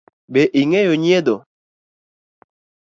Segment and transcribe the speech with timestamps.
[0.33, 1.35] Be ing’eyo nyiedho?